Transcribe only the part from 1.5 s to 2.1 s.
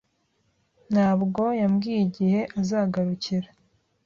yambwiye